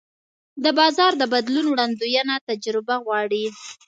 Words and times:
د 0.63 0.65
بازار 0.79 1.11
د 1.17 1.23
بدلون 1.33 1.65
وړاندوینه 1.69 2.35
تجربه 2.49 2.95
غواړي. 3.05 3.45